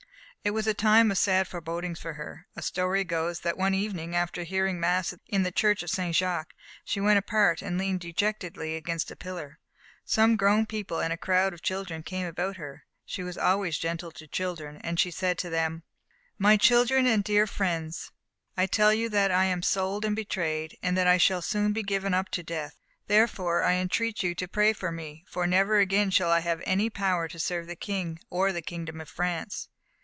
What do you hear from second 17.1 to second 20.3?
dear friends, I tell you that I am sold and